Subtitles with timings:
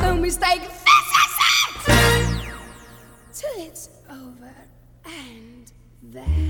[0.00, 0.62] no mistake.
[0.62, 0.72] This
[1.22, 2.52] is it!
[3.32, 4.54] Till it's over
[5.04, 6.49] and then.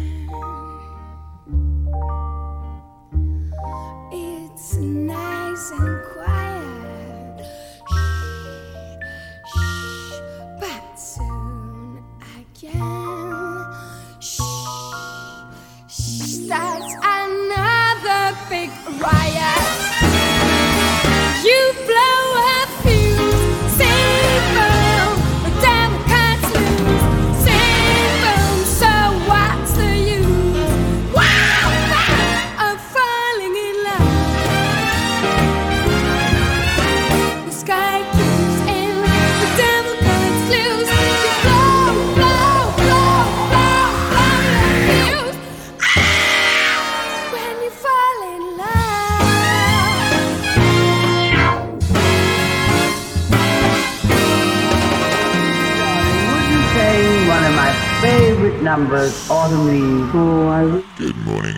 [58.70, 60.12] Numbers, Autumn Leaves?
[60.14, 60.62] Oh, I
[60.96, 61.56] Good morning,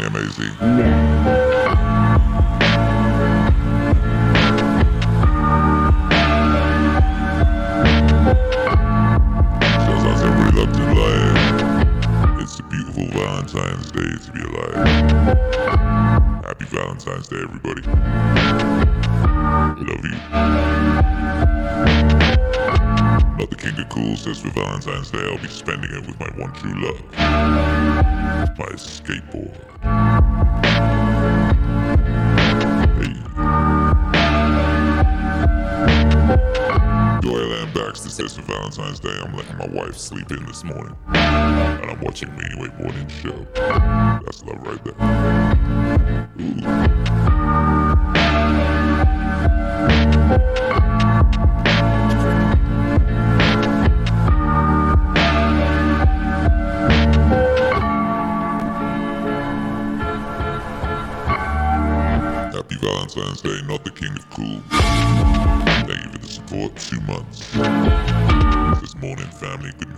[12.59, 14.75] a beautiful Valentine's Day to be alive.
[16.47, 17.83] Happy Valentine's Day, everybody.
[19.85, 20.72] Love you.
[23.93, 26.99] Cool says for Valentine's Day I'll be spending it with my one true love.
[28.59, 29.55] My skateboard.
[32.97, 33.13] Hey.
[37.21, 40.97] Doyle Ann Baxter says for Valentine's Day I'm letting my wife sleep in this morning.
[41.09, 43.47] And I'm watching Meaningwave Morning Show.
[44.25, 44.95] That's love right there.
[47.79, 47.82] Ooh.
[66.93, 67.39] Two months.
[68.83, 69.73] This morning, family.
[69.79, 69.92] Good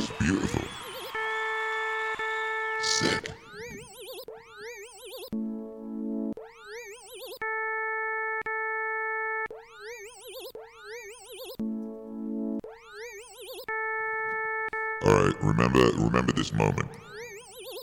[0.00, 0.62] was beautiful.
[2.80, 3.32] Sick.
[15.02, 16.88] Alright, remember remember this moment.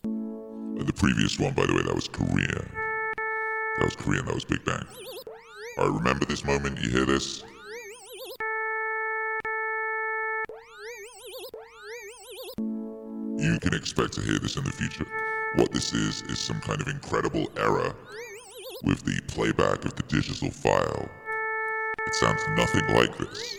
[0.02, 2.66] The previous one, by the way, that was Korea.
[3.78, 4.84] That was Korean, that was Big Bang.
[5.78, 7.44] Alright, remember this moment, you hear this?
[13.48, 15.06] You can expect to hear this in the future.
[15.54, 17.94] What this is, is some kind of incredible error
[18.84, 21.08] with the playback of the digital file.
[22.06, 23.56] It sounds nothing like this.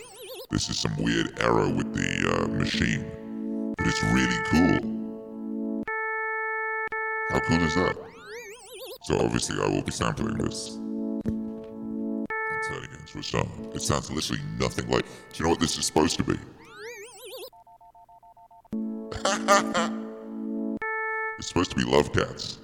[0.48, 5.82] This is some weird error with the uh, machine, but it's really cool.
[7.30, 7.96] How cool is that?
[9.02, 12.28] So obviously I will be sampling this and
[12.68, 13.72] turning it into a song.
[13.74, 16.38] It sounds literally nothing like, do you know what this is supposed to be?
[21.38, 22.58] it's supposed to be love cats.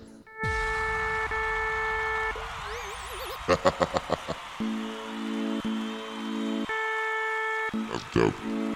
[7.88, 8.75] That's dope.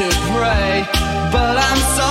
[0.00, 0.88] To pray.
[1.30, 2.09] But I'm sorry,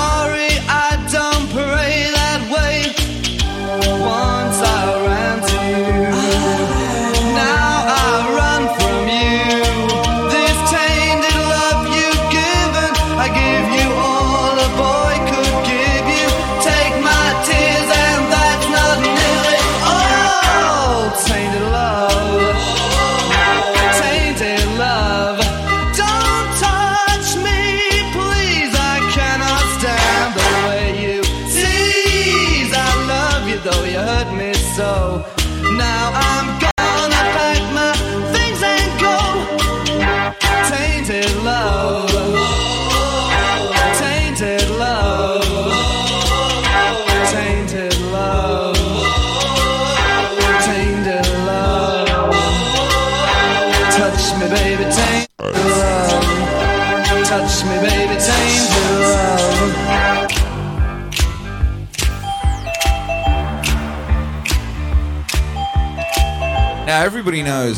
[67.09, 67.75] everybody knows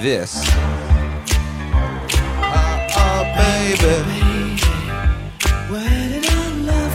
[0.00, 0.44] this.
[3.34, 3.82] Baby.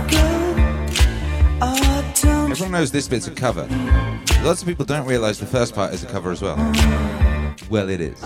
[0.10, 0.24] Go?
[1.62, 3.68] Oh, don't Everyone knows this bit's a cover.
[4.42, 6.56] Lots of people don't realize the first part is a cover as well.
[7.70, 8.24] Well, it is.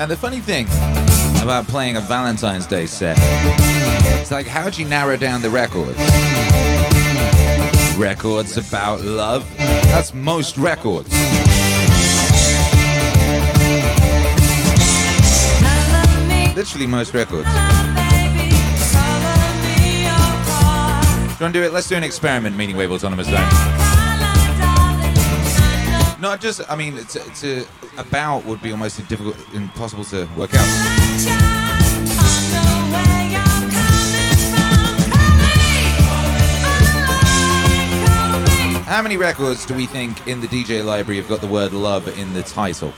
[0.00, 0.66] And the funny thing
[1.42, 3.18] about playing a Valentine's Day set,
[4.18, 5.98] it's like, how'd you narrow down the records?
[7.98, 9.46] Records about love?
[9.58, 11.10] That's most records.
[16.56, 17.44] Literally most records.
[17.44, 17.52] Do
[21.36, 21.74] you want to do it?
[21.74, 23.79] Let's do an experiment, Meaning Wave Autonomous Zone.
[26.20, 27.64] Not just, I mean, it's a,
[27.96, 30.66] about would be almost difficult, impossible to work out.
[38.84, 42.06] How many records do we think in the DJ library have got the word love
[42.18, 42.92] in the title?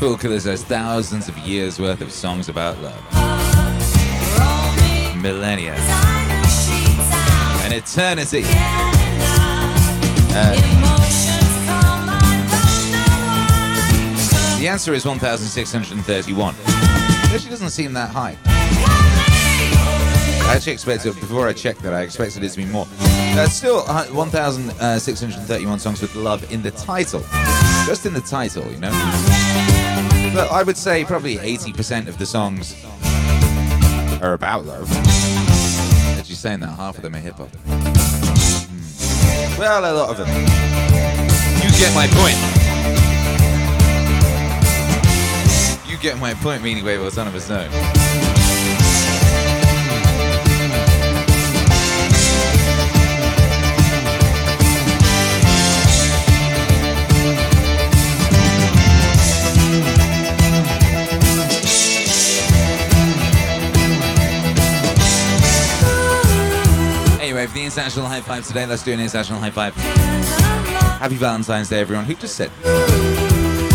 [0.00, 2.98] Fool Killers has thousands of years worth of songs about love.
[5.20, 5.74] Millennia.
[7.64, 8.42] An eternity.
[10.32, 10.56] Uh,
[14.58, 16.54] the answer is 1,631.
[16.54, 18.38] It actually doesn't seem that high.
[20.50, 22.86] I actually expected, before I checked that, I expected it to be more.
[23.00, 27.20] Uh, still, uh, 1,631 songs with love in the title.
[27.86, 28.90] Just in the title, you know?
[30.32, 32.76] But I would say probably 80% of the songs
[34.22, 34.88] are about love.
[36.18, 37.48] Actually, saying that, half of them are hip hop.
[37.66, 39.60] Hmm.
[39.60, 40.28] Well, a lot of them.
[41.62, 42.36] You get my point.
[45.90, 47.68] You get my point, meaning Wave Autonomous Zone.
[67.70, 68.66] International high five today.
[68.66, 69.72] Let's do an international high five.
[69.76, 72.04] Happy Valentine's Day, everyone.
[72.04, 72.50] Who just said?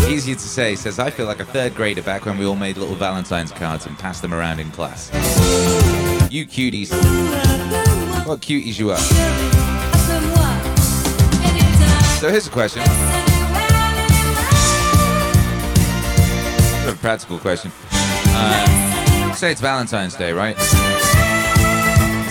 [0.06, 0.76] Easier to say.
[0.76, 3.86] Says I feel like a third grader back when we all made little Valentine's cards
[3.86, 5.10] and passed them around in class.
[6.30, 6.90] You cuties.
[8.26, 8.98] What cuties you are.
[12.20, 12.82] So here's a question.
[16.86, 17.72] A practical question.
[17.90, 20.54] Uh, say it's Valentine's Day, right?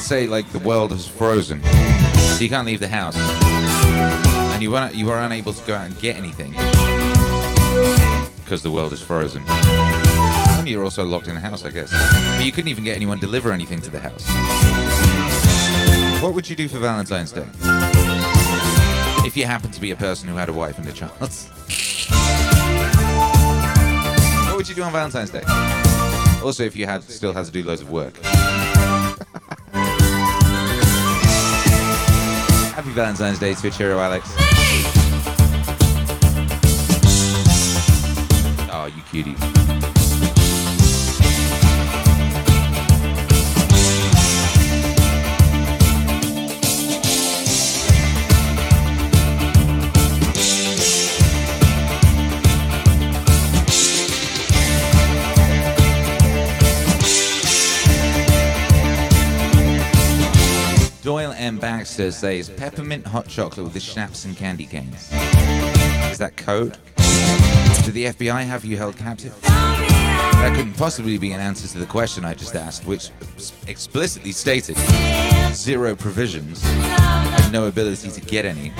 [0.06, 4.92] Say like the world is frozen, so you can't leave the house, and you are
[4.92, 6.52] you are unable to go out and get anything
[8.44, 9.44] because the world is frozen.
[9.48, 11.90] And you're also locked in the house, I guess.
[12.38, 14.24] But you couldn't even get anyone deliver anything to the house.
[16.22, 17.48] What would you do for Valentine's Day?
[19.26, 21.14] If you happen to be a person who had a wife and a child.
[24.48, 25.42] What would you do on Valentine's Day?
[26.44, 28.14] Also, if you had still had to do loads of work.
[32.96, 34.26] Valentine's Day to Cheerio, Alex.
[38.72, 39.75] Oh, you cutie.
[61.46, 61.60] M.
[61.60, 65.12] Baxter says peppermint hot chocolate with the schnapps and candy canes.
[66.12, 66.76] Is that code?
[67.86, 69.40] Do the FBI have you held captive?
[69.44, 73.12] That couldn't possibly be an answer to the question I just asked, which
[73.68, 74.76] explicitly stated
[75.54, 78.74] zero provisions and no ability to get any.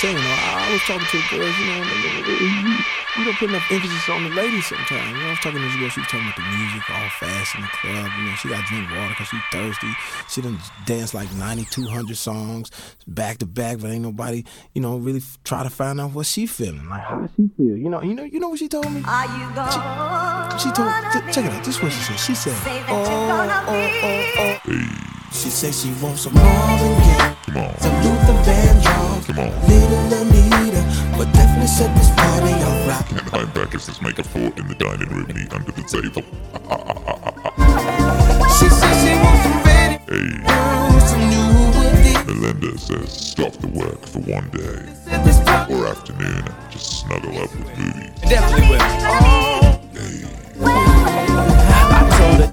[0.00, 0.16] Saying.
[0.18, 1.54] I, I was talking to girls.
[1.58, 2.76] You know, and they- you,
[3.18, 5.08] you don't put enough emphasis on the ladies sometimes.
[5.08, 5.88] You know, I was talking to this girl.
[5.88, 8.10] She was talking about the music, all fast in the club.
[8.18, 9.92] You know, she got to drink water because she's thirsty.
[10.28, 12.70] She done danced like 9,200 songs
[13.06, 16.46] back to back, but ain't nobody, you know, really try to find out what she
[16.46, 16.88] feeling.
[16.88, 17.76] Like how does she feel.
[17.76, 19.02] You know, you know, you know what she told me.
[19.06, 20.58] Are you gone?
[20.58, 20.90] She told.
[20.92, 21.64] ch- check it out.
[21.64, 22.18] This is what she said.
[22.20, 26.94] She said, Say "Oh, oh, oh, oh, oh." Hey, She said she wants some Marvin
[27.04, 27.36] Gaye.
[27.80, 29.28] Some Luther Vandross.
[29.68, 30.82] Little Anita,
[31.16, 33.06] but definitely set this party off right.
[33.08, 36.22] Can Linebackers just make a fort in the dining room, meet under the table.
[38.58, 42.26] She said she wants some Betty Hey, Boo, some new with.
[42.26, 47.36] Melinda says stop the work for one day Set this party or afternoon just snuggle
[47.38, 48.10] up with movies.
[48.22, 48.80] Definitely will.
[51.88, 52.50] I told her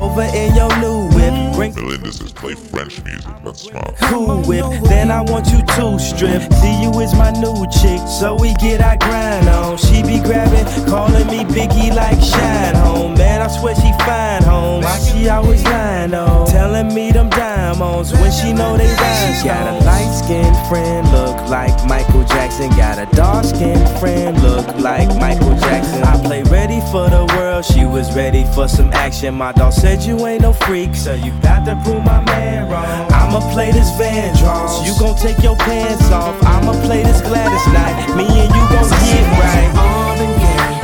[0.00, 1.17] over in your new whip,
[1.58, 3.34] bring Melinda says play French music.
[3.44, 3.96] That's smart.
[4.02, 4.64] cool whip.
[4.84, 6.42] Then I want you to strip.
[6.54, 9.76] See you is my new chick, so we get our grind on.
[9.76, 13.14] She be grabbing, calling me Biggie like Shyne Home.
[13.14, 14.82] Man, I swear she fine home.
[14.82, 16.46] Why she always lying on?
[16.46, 19.34] Telling me them diamonds when she know they rhyme.
[19.34, 22.70] She got a light skinned friend, look like Michael Jackson.
[22.70, 26.02] Got a dark skinned friend, look like Michael Jackson.
[26.04, 29.34] I play ready for the world, she was ready for some action.
[29.34, 31.32] My dog said you ain't no freak, so you
[31.68, 33.12] to prove my man wrong.
[33.12, 36.36] I'ma play this Van Vandross, you gon' take your pants off.
[36.44, 39.70] I'ma play this Gladys night, me and you gon' get right.
[39.74, 40.77] Marvin Gaye, some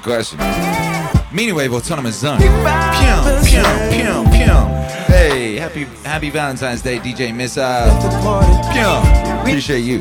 [0.00, 0.38] A question.
[1.32, 2.38] Meaning Wave Autonomous Zone.
[2.38, 2.48] Pew,
[3.44, 4.54] pew, pew, pew.
[5.12, 7.64] Hey, happy happy Valentine's Day, DJ Missile.
[8.72, 9.40] the.
[9.40, 9.98] Appreciate you.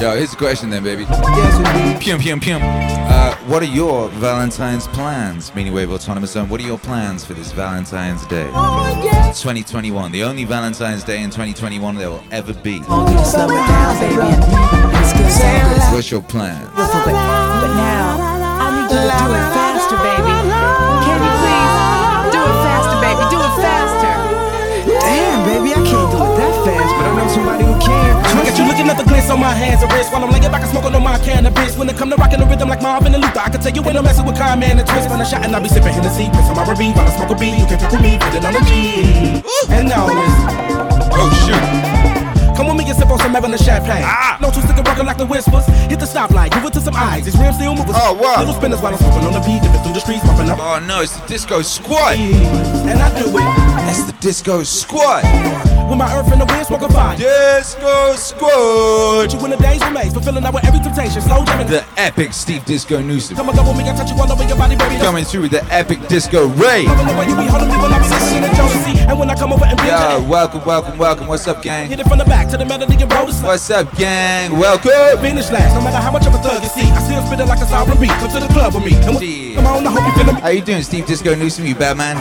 [0.00, 1.04] Yo, here's a question then, baby.
[1.04, 2.00] Yes, it will.
[2.00, 2.56] Pew, pew, pew.
[2.56, 5.54] Uh, what are your Valentine's plans?
[5.54, 6.48] Meaning Wave Autonomous Zone.
[6.48, 8.44] What are your plans for this Valentine's Day?
[8.44, 10.12] 2021.
[10.12, 12.80] The only Valentine's Day in 2021 there will ever be.
[15.94, 16.58] What's your plan?
[16.74, 18.18] But, but now
[18.60, 20.34] I need you to do it faster, baby.
[21.06, 21.74] Can you please
[22.34, 23.22] do it faster, baby?
[23.30, 24.14] Do it faster.
[24.84, 28.10] Damn, baby, I can't do it that fast, but I know somebody who can.
[28.36, 30.50] Look at you looking at the glitz on my hands and wrists while I'm laying
[30.50, 31.78] back and smoking on my cannabis.
[31.78, 33.82] When it come to rocking the rhythm like Marvin and Luther, I can tell you
[33.82, 35.08] when I'm messing with Kyle, man, and twist.
[35.08, 37.30] When I shot and I be sipping Hennessy, piss on my Ruby, while I smoke
[37.30, 37.54] a beat.
[37.56, 39.40] You can pick with me, put it on the G.
[39.70, 40.36] And now it's.
[41.16, 42.03] Oh, shoot.
[42.56, 44.04] Come with me and sip on some Evan champagne.
[44.04, 44.38] Ah.
[44.40, 45.66] No two sticker rockin' like the whispers.
[45.90, 47.24] Hit the stoplight, give it to some eyes.
[47.24, 47.94] These rims still moving.
[47.94, 48.38] Oh, wow.
[48.38, 50.58] Little spinners while I'm smoking on the beat, dipping through the streets, bumping up.
[50.60, 52.16] Oh no, it's the Disco Squad.
[52.16, 53.32] And I do it
[53.86, 55.24] That's the Disco Squad.
[55.88, 57.16] With my earth in the wind, smoking fire.
[57.16, 59.32] Disco Squad.
[59.32, 61.20] You in the days remains, fulfilling out with every temptation.
[61.22, 61.66] Slow jamming.
[61.68, 63.36] The epic Steve Disco Newsom.
[63.36, 64.96] Come and go with me, I touch you all over your body, baby.
[64.98, 66.84] Coming through with the epic Disco Ray.
[66.86, 69.00] Loving the way you be holding me when I be listening to Jonesy.
[69.04, 71.26] And when I come over and be Yo, welcome, welcome, welcome.
[71.26, 71.88] What's up, gang?
[71.88, 73.48] Hit it from the back to the melody and roll the slide.
[73.48, 74.56] What's up, gang?
[74.58, 74.90] Welcome.
[75.20, 76.90] Finish last, no matter how much of a thug you see.
[76.90, 78.10] I still spit it like a sovereign beat.
[78.22, 78.94] Come to the club with me.
[78.94, 79.54] And when, Yeah.
[79.56, 80.40] come on, I hope you feeling me.
[80.40, 81.66] How you doing, Steve Disco Newsom?
[81.66, 82.16] You bad man?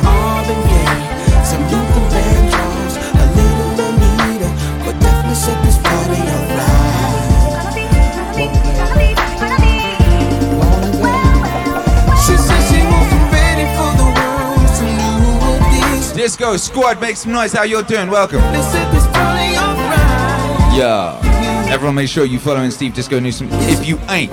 [16.52, 16.68] This.
[16.68, 17.54] Disco Squad, make some noise.
[17.54, 18.10] How you're doing?
[18.10, 18.42] Welcome.
[18.52, 20.78] They set this party alright.
[20.78, 21.20] Yeah.
[21.72, 23.48] Everyone, make sure you following Steve Disco Newsom.
[23.52, 24.32] If you ain't,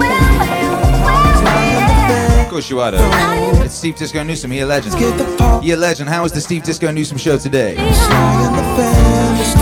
[2.40, 2.90] of course you are.
[2.90, 3.62] Though.
[3.62, 4.50] It's Steve Disco Newsom.
[4.50, 4.98] He a legend.
[4.98, 6.08] Get the party He a legend.
[6.08, 7.76] How was the Steve Disco Newsom show today?
[7.78, 9.60] and the family stone.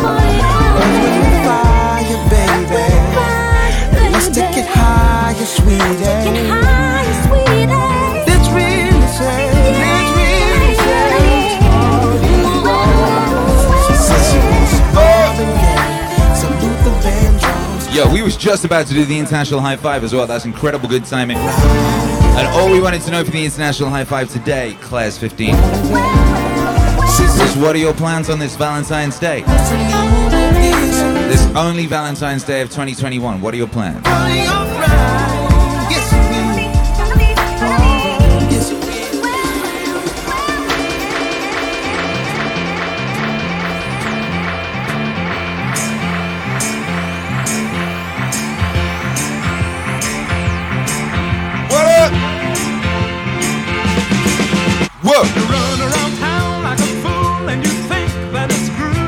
[0.00, 0.80] Party on.
[1.44, 2.82] Fire, baby.
[4.12, 6.36] Let's take it higher, sweetie.
[17.96, 20.26] Yo, we was just about to do the international high five as well.
[20.26, 21.38] That's incredible good timing.
[21.38, 25.52] And all we wanted to know for the international high five today, Claire's 15, She
[25.54, 29.44] is what are your plans on this Valentine's Day?
[31.30, 33.40] This only Valentine's Day of 2021.
[33.40, 34.04] What are your plans?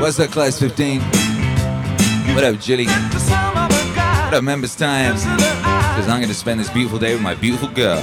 [0.09, 1.01] What's up, Class 15?
[2.33, 2.87] What up, Jilly?
[2.87, 5.13] What up, members time?
[5.13, 8.01] Because I'm going to spend this beautiful day with my beautiful girl.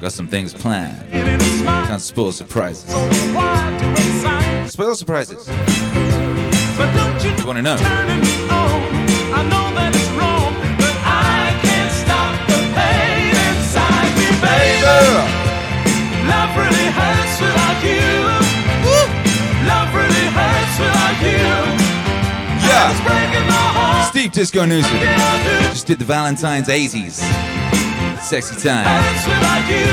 [0.00, 1.10] Got some things planned.
[1.10, 2.88] Can't spoil surprises.
[4.72, 5.48] Spoil surprises.
[5.48, 7.76] You want to know?
[7.78, 8.82] turning me on?
[9.34, 15.02] I know that it's wrong, but I can't stop the pain inside me, baby.
[16.30, 18.41] Love really hurts without you.
[22.62, 22.88] Yeah!
[23.06, 24.08] breaking my heart.
[24.08, 24.96] Steve Disco Newsom.
[24.96, 25.68] Yeah, I do.
[25.70, 27.20] Just did the Valentine's 80s.
[28.22, 28.84] Sexy time.
[28.86, 29.86] Hurts without you.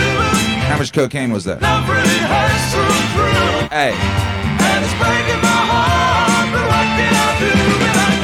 [0.69, 1.61] How much cocaine was that?
[1.61, 3.75] Love really hurts through and through.
[3.75, 7.51] Hey, And it's breaking my heart, but what can I do
[7.83, 8.15] without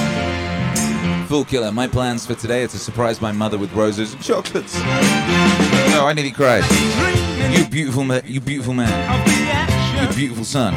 [0.00, 0.06] you?
[1.26, 1.72] full killer.
[1.72, 4.78] My plans for today are to surprise my mother with roses and chocolates.
[4.78, 6.62] No, I nearly cried.
[7.52, 8.22] You beautiful man.
[8.24, 8.88] You beautiful man.
[8.88, 10.08] Of the action.
[10.08, 10.72] You beautiful son.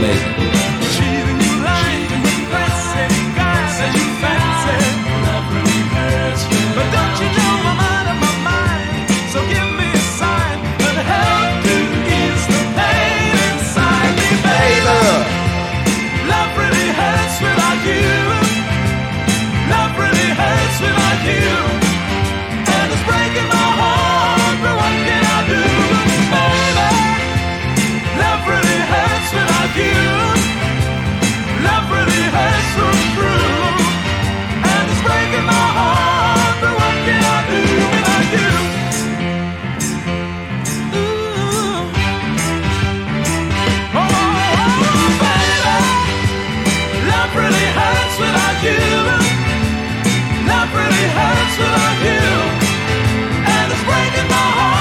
[0.00, 0.59] Amazing.
[48.62, 48.76] That
[50.76, 52.20] really hurts for you,
[53.48, 54.79] and it's breaking my heart.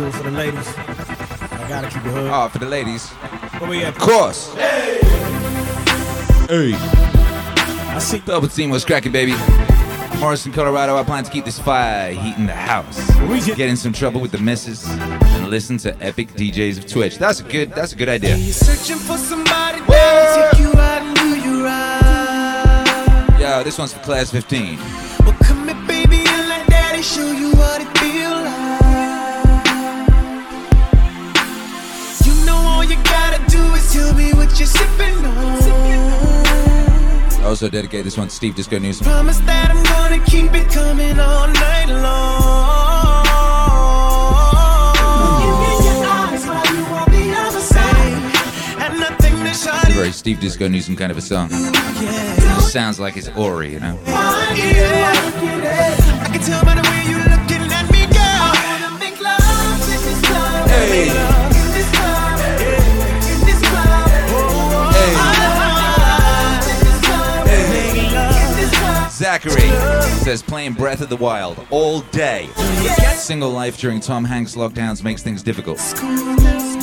[0.00, 0.68] Ladies.
[0.78, 2.30] I gotta keep it hood.
[2.32, 3.08] Oh, for the ladies.
[3.58, 3.94] Where we at?
[3.96, 4.52] Of course.
[4.54, 4.98] Hey.
[6.48, 6.72] Hey.
[6.74, 8.18] I see.
[8.20, 9.34] Double Team was cracking, baby.
[10.18, 10.96] Morrison, Colorado.
[10.96, 13.00] I plan to keep this fire heat in the house.
[13.28, 17.18] We get- in some trouble with the missus and listen to epic DJs of Twitch.
[17.18, 17.72] That's a good.
[17.74, 18.36] That's a good idea.
[18.36, 23.36] You're searching for somebody that'll take you out and do you right.
[23.40, 24.78] Yo, this one's for class 15.
[34.62, 35.58] You're sipping on.
[37.40, 39.04] I also dedicate this one to Steve Disco Newsom.
[39.04, 43.24] Promise that I'm gonna keep it coming all night long.
[45.42, 48.14] Give me your eyes while you on the other side.
[48.82, 51.48] And nothing to It's a shine very Steve Disco Newsom kind of a song.
[51.50, 52.58] yeah.
[52.58, 53.98] Sounds like it's Ori, you know.
[54.06, 54.52] I
[69.32, 69.62] Zachary
[70.24, 72.50] says playing Breath of the Wild all day.
[73.14, 75.78] Single life during Tom Hanks lockdowns makes things difficult.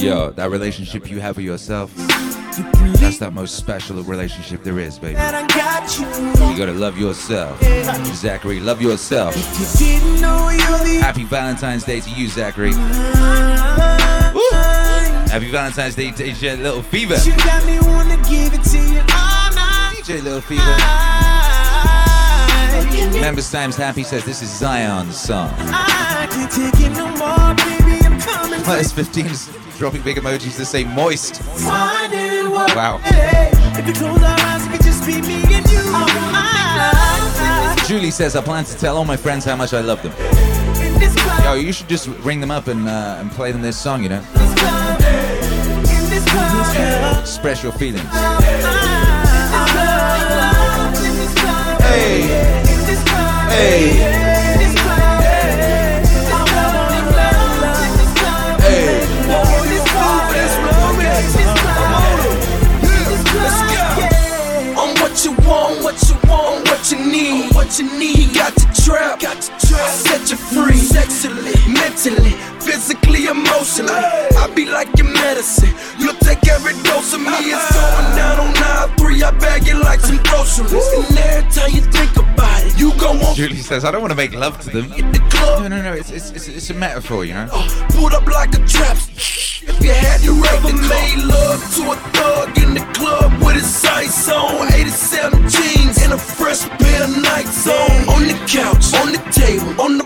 [0.02, 5.18] Yo, that relationship you have with yourself, that's that most special relationship there is, baby.
[5.18, 6.08] I got you.
[6.50, 7.62] You gotta love yourself.
[8.16, 9.36] Zachary, love yourself.
[9.80, 12.74] You didn't know you're the Happy Valentine's Day to you, Zachary.
[15.30, 17.18] Happy Valentine's Day to DJ Little Fever.
[17.18, 19.98] You got me wanna give it to you all night.
[20.02, 21.09] DJ Little Fever.
[23.22, 25.54] Members Sam's Happy says this is Zion's song.
[25.58, 28.04] I can't take it no more, baby.
[28.06, 28.62] I'm coming.
[28.62, 31.42] Class 15 is dropping big emojis to say moist.
[31.64, 33.00] Wow.
[33.04, 35.80] If we close our eyes, it could just be me and you.
[35.94, 40.12] Ah, Julie says I plan to tell all my friends how much I love them.
[40.82, 43.62] in this club, Yo, you should just ring them up and uh, and play them
[43.62, 44.22] this song, you know.
[44.34, 47.20] club, in this club.
[47.22, 48.08] Express your feelings.
[48.10, 48.60] Hey,
[51.08, 51.80] in this club,
[53.50, 54.29] Hey.
[66.80, 68.34] What you need, what you need.
[68.34, 69.90] Got to trap, got to trap.
[69.90, 73.92] Set you free, sexually, mentally, physically, emotionally.
[73.92, 75.74] I be like your medicine.
[76.00, 77.36] You'll take every dose of me.
[77.36, 79.22] It's going down on aisle three.
[79.22, 80.72] I bag it like some groceries.
[80.72, 84.12] And every time you think about it, you gon' want Julie says I don't want
[84.12, 84.90] to make love to them.
[84.90, 85.20] the.
[85.60, 85.94] No, no, no.
[85.94, 87.50] It's it's it's, it's a metaphor, you know.
[87.52, 88.98] Uh, pulled up like a trap.
[89.62, 93.68] If you had you ever made love to a thug in the club with his
[93.68, 99.12] sights on, 87 jeans and a fresh pair of Nikes on, on the couch, on
[99.12, 99.99] the table, on the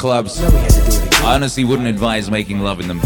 [0.00, 0.40] clubs.
[0.42, 3.00] I honestly wouldn't advise making love in them.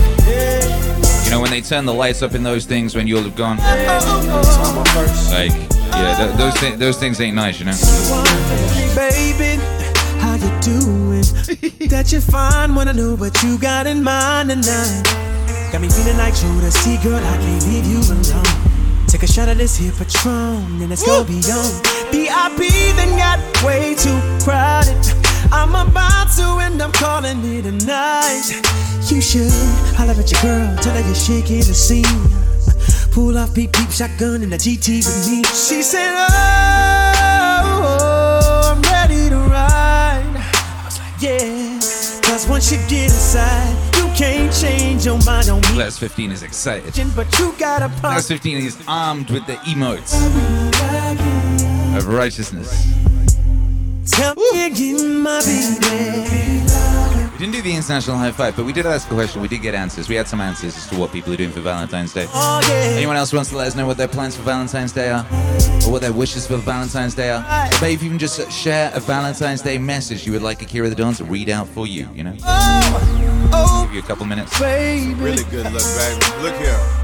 [1.25, 3.57] You know, when they turn the lights up in those things when you'll have gone,
[3.57, 5.51] like,
[5.91, 7.75] yeah, th- those thi- those things ain't nice, you know.
[8.95, 9.61] Baby,
[10.23, 11.25] how you doing?
[11.91, 15.03] that you're fine when I know what you got in mind tonight.
[15.73, 19.07] Got me feeling like Jodeci, girl, I can't leave you alone.
[19.09, 21.75] Take a shot of this here Patron, and let's go beyond.
[22.13, 25.24] VIP then got way too crowded.
[25.55, 28.51] I'm about to end up calling it a night.
[29.09, 29.53] You should
[29.95, 32.05] holler at your girl, tell her you're shaking the scene.
[33.13, 35.45] Pull off peep peep shotgun in the GT with me.
[35.45, 36.29] She said, oh,
[37.87, 40.25] oh, I'm ready to ride.
[40.35, 41.79] I was like, Yeah.
[42.29, 45.69] Cause once you get inside, you can't change your mind on me.
[45.69, 46.93] Class 15 is excited.
[47.15, 50.15] But you gotta Class pop 15 is armed with the emotes
[51.97, 53.14] of righteousness.
[54.07, 56.61] Tell me again, my baby.
[57.33, 59.41] We didn't do the international high five, but we did ask a question.
[59.41, 60.09] We did get answers.
[60.09, 62.27] We had some answers as to what people are doing for Valentine's Day.
[62.29, 62.97] Oh, yeah.
[62.97, 65.27] Anyone else wants to let us know what their plans for Valentine's Day are?
[65.87, 67.43] Or what their wishes for Valentine's Day are?
[67.43, 71.15] Or maybe even just share a Valentine's Day message you would like Akira the Don
[71.15, 72.37] to read out for you, you know?
[72.45, 73.85] Oh, oh.
[73.87, 74.61] give you a couple minutes.
[74.61, 76.43] Really good look, baby.
[76.43, 77.04] Look here.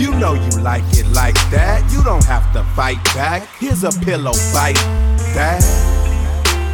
[0.00, 1.86] You know you like it like that.
[1.92, 3.46] You don't have to fight back.
[3.58, 4.76] Here's a pillow fight
[5.34, 5.62] that.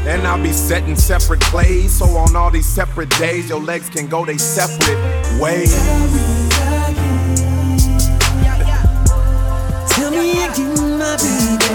[0.07, 1.99] And I'll be setting separate plays.
[1.99, 5.75] So on all these separate days, your legs can go they separate ways.
[9.91, 11.66] Tell me again, my baby.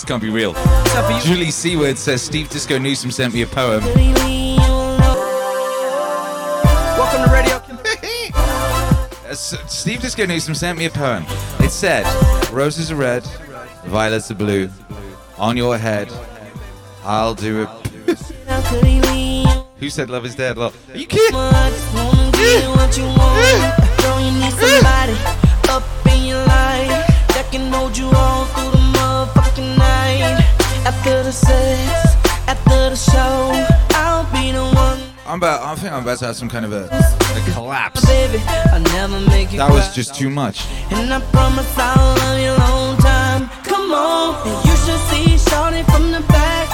[0.00, 0.54] This can't be real.
[1.22, 3.84] Julie Seward says Steve Disco Newsom sent me a poem.
[6.96, 7.60] Welcome to Radio
[8.34, 11.24] Uh, Steve Disco Newsom sent me a poem.
[11.60, 12.04] It said,
[12.50, 13.24] Roses are red,
[13.84, 14.70] violets are blue.
[15.36, 16.10] On your head,
[17.04, 17.68] I'll do it.
[19.78, 20.56] Who said love is dead?
[20.56, 21.34] Well, are you kidding?
[21.34, 24.00] what you want.
[24.00, 25.16] Girl, you need somebody
[25.68, 26.88] up in your life
[27.34, 28.39] that can hold you all
[30.90, 32.16] After the sex,
[32.48, 33.52] after the show,
[33.94, 34.98] I'll be the one.
[35.24, 35.62] I'm about.
[35.62, 38.04] I think I'm about to have some kind of a, a collapse.
[38.04, 38.42] Baby,
[38.92, 40.66] never make That was just too much.
[40.90, 43.48] And I promise I'll love you a long time.
[43.62, 46.66] Come on, you should see Shorty from the back.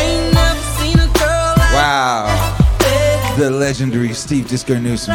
[0.00, 3.36] Ain't never seen a girl like Wow.
[3.36, 5.14] The legendary Steve Disco Newsom.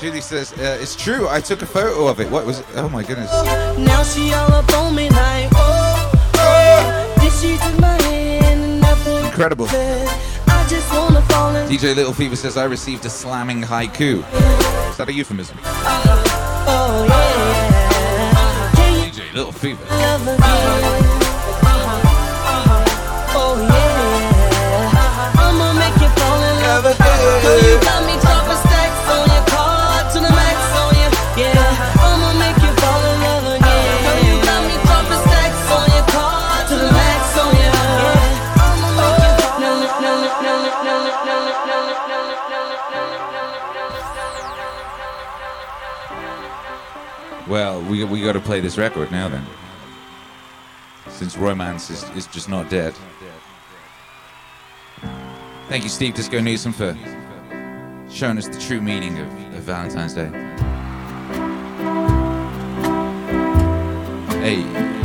[0.00, 2.30] Julie says, uh, it's true, I took a photo of it.
[2.30, 2.66] What was it?
[2.76, 3.30] Oh my goodness.
[3.76, 7.14] Now she all up on me like, oh, oh.
[7.18, 9.66] Then she took my hand and nothing Incredible.
[9.68, 11.68] I just wanna fall in.
[11.68, 14.24] DJ Little Fever says, I received a slamming haiku.
[14.88, 15.58] Is that a euphemism?
[15.64, 16.24] Uh,
[16.66, 19.02] oh yeah.
[19.04, 19.84] You DJ Little Fever.
[19.84, 20.40] love again?
[20.40, 21.66] Uh-huh,
[22.46, 23.36] uh-huh.
[23.36, 24.00] Oh yeah.
[47.50, 49.44] Well, we, we got to play this record now then.
[51.08, 52.94] Since romance is, is just not dead.
[55.68, 56.96] Thank you, Steve Disco Newsom, for
[58.08, 60.28] showing us the true meaning of, of Valentine's Day.
[64.38, 64.99] Hey.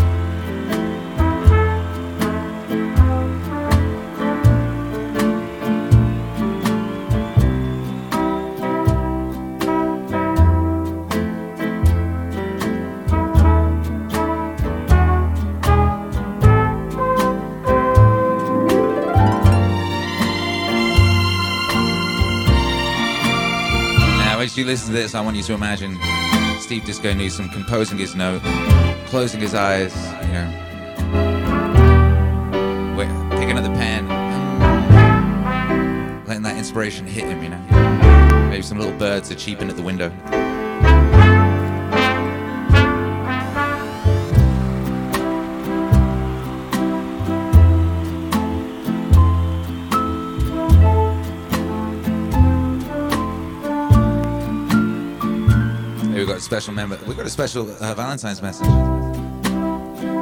[24.66, 25.96] You listen to this, I want you to imagine
[26.60, 28.42] Steve Disco Newsom composing his note,
[29.06, 29.94] closing his eyes,
[30.26, 30.50] you know,
[32.98, 33.10] wait,
[33.40, 34.08] picking up the pen,
[36.26, 37.62] letting that inspiration hit him, you know.
[38.50, 40.10] Maybe some little birds are cheeping at the window.
[56.46, 57.00] Special member.
[57.08, 58.68] We've got a special uh, Valentine's message.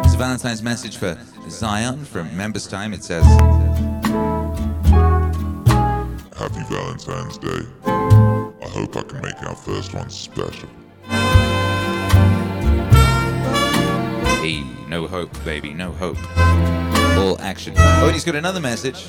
[0.05, 1.17] It's a Valentine's message for
[1.49, 2.93] Zion from Members Time.
[2.93, 3.25] It says,
[6.37, 7.67] Happy Valentine's Day.
[7.85, 10.69] I hope I can make our first one special.
[14.41, 16.17] Hey, no hope, baby, no hope.
[17.17, 17.73] All action.
[17.77, 19.07] Oh, and he's got another message.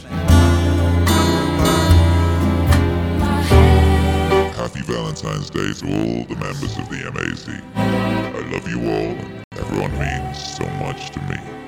[4.64, 7.46] Happy Valentine's Day to all the members of the MAZ.
[7.76, 9.14] I love you all.
[9.60, 11.63] Everyone means so much to me.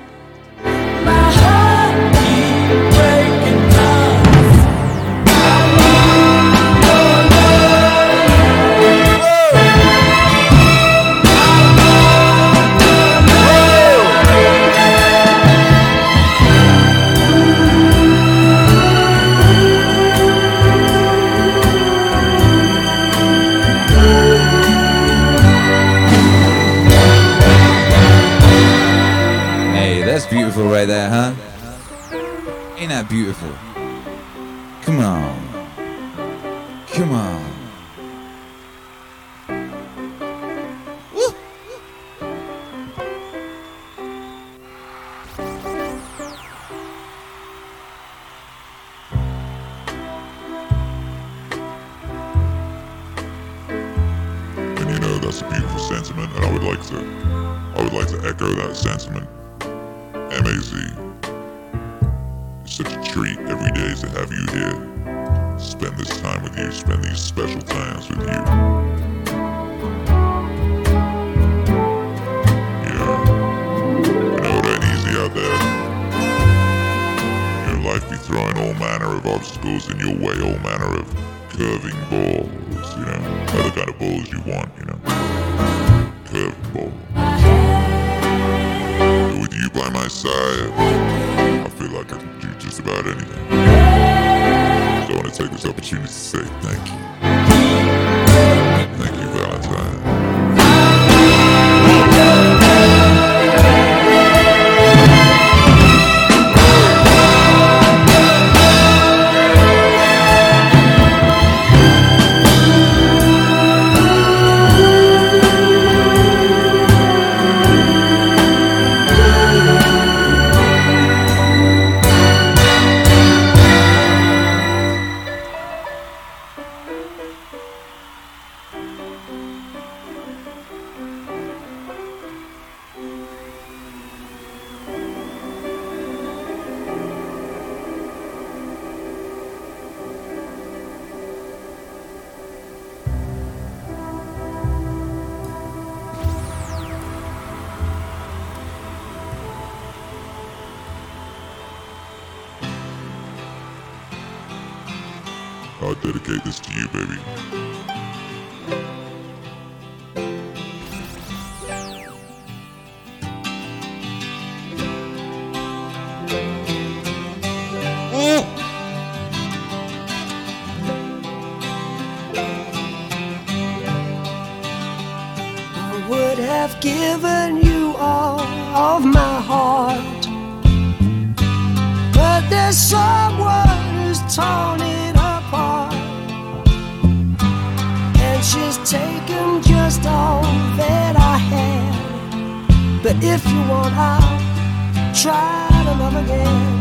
[193.21, 196.76] If you want, I'll try to love again.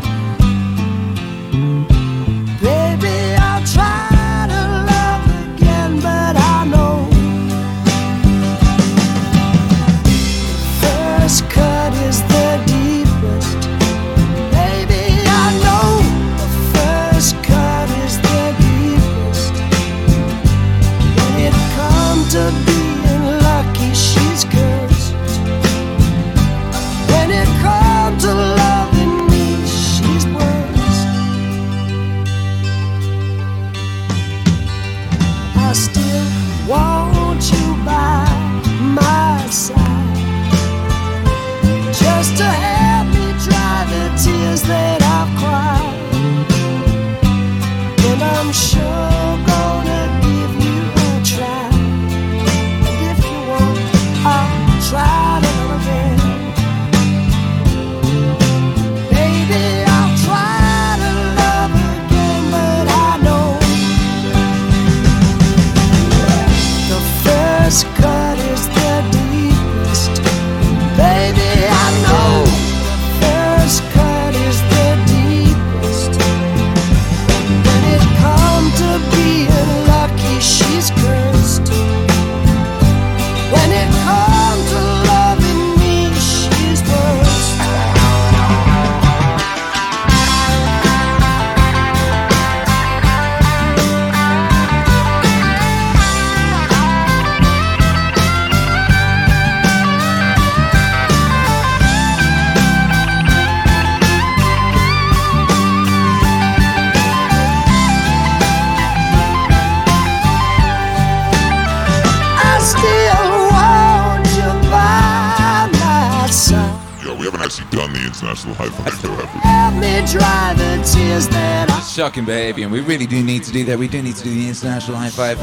[122.06, 123.76] Shocking behavior, and we really do need to do that.
[123.76, 125.40] We do need to do the international high five.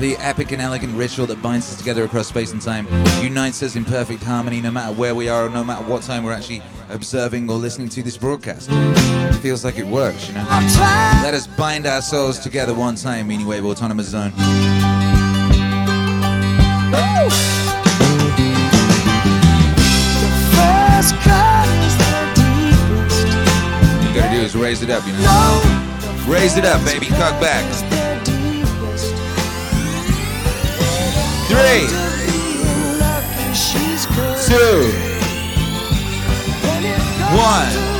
[0.00, 2.86] The epic and elegant ritual that binds us together across space and time,
[3.22, 6.22] unites us in perfect harmony no matter where we are or no matter what time
[6.22, 8.68] we're actually observing or listening to this broadcast.
[8.70, 10.44] It feels like it works, you know?
[11.22, 14.30] Let us bind our souls together one time, Meaning Wave Autonomous Zone.
[24.02, 25.83] You gotta do is raise it up, you know?
[26.26, 27.06] Raise it up, baby.
[27.06, 27.64] Cock back.
[31.48, 31.86] Three,
[34.46, 34.90] two,
[37.36, 37.93] one.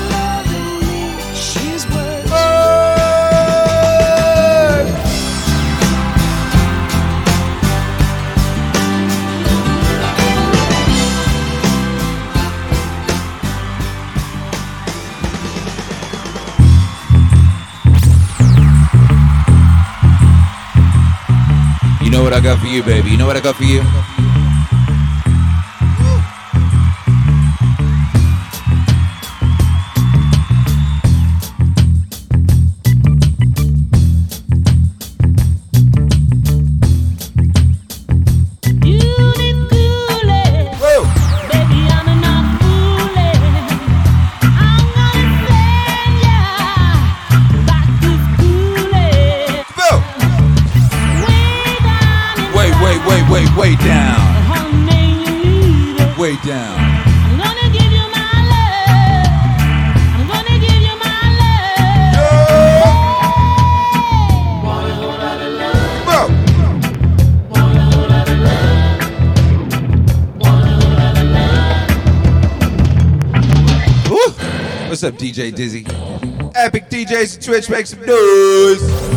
[22.14, 23.10] Know what I got for you, baby.
[23.10, 24.03] You know what I got for you?
[75.35, 75.85] DJ Dizzy?
[76.55, 79.13] Epic DJs and Twitch make some noise.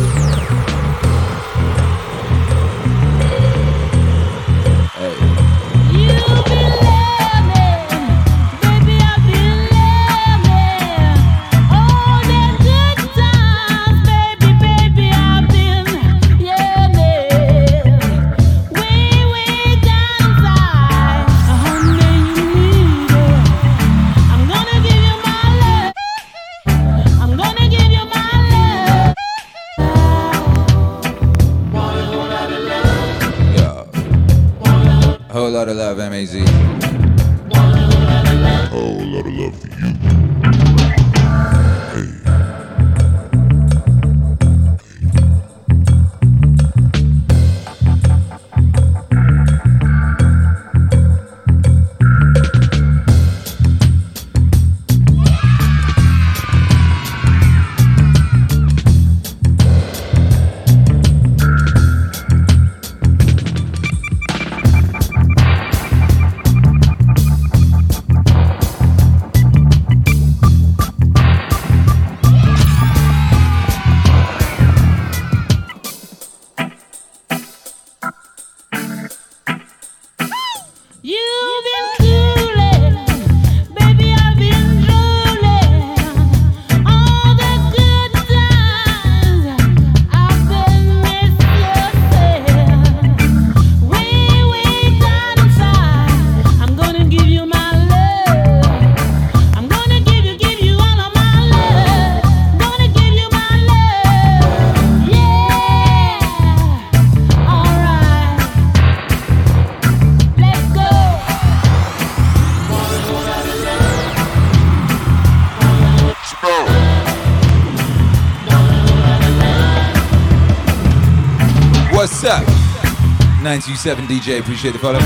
[123.48, 124.98] 927 DJ, appreciate the follow.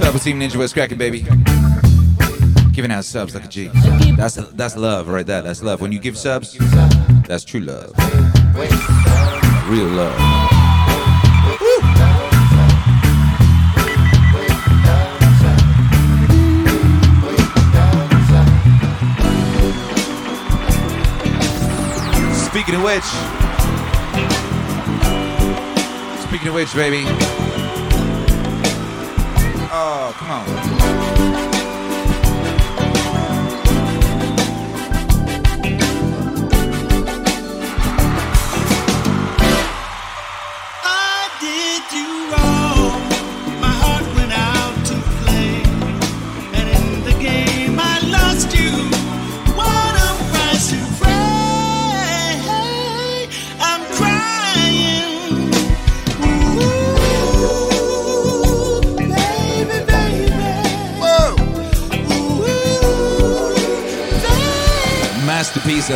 [0.00, 1.20] Purple Team Ninja West cracking, baby.
[2.72, 3.70] Giving out subs like a G.
[4.16, 5.40] That's that's love right there.
[5.40, 5.80] That's love.
[5.80, 6.58] When you give subs,
[7.28, 7.92] that's true love.
[9.68, 10.18] Real love.
[22.50, 23.45] Speaking of which,
[26.46, 27.45] speaking of baby.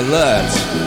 [0.00, 0.79] alert.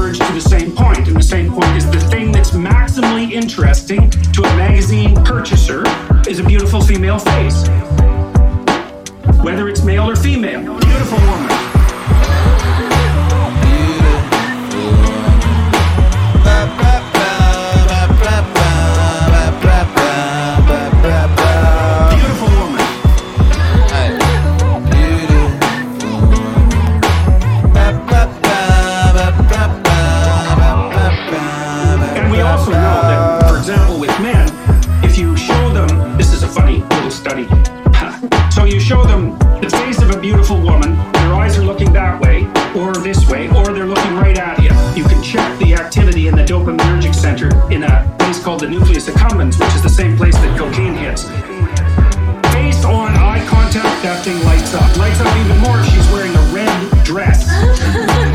[0.00, 4.10] converge to the same point, and the same point is the thing that's maximally interesting
[4.10, 5.82] to a magazine purchaser
[6.28, 7.68] is a beautiful female face.
[9.42, 11.59] Whether it's male or female, beautiful woman.
[49.00, 51.24] is the accumbens, which is the same place that cocaine hits.
[52.52, 54.84] Based on eye contact, that thing lights up.
[55.00, 56.68] Lights up even more if she's wearing a red
[57.04, 57.48] dress.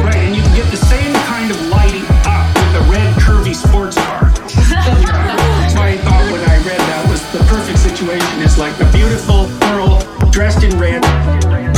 [0.02, 3.54] right, and you can get the same kind of lighting up with a red curvy
[3.54, 4.26] sports car.
[4.74, 8.42] That's my thought when I read that was the perfect situation.
[8.42, 10.02] It's like a beautiful girl
[10.34, 11.06] dressed in red,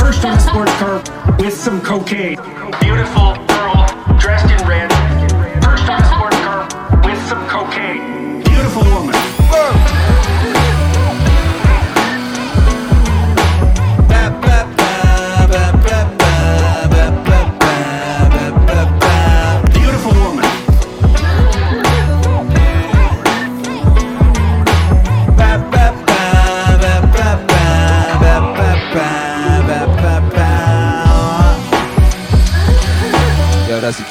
[0.00, 1.04] perched on a sports car
[1.36, 2.40] with some cocaine.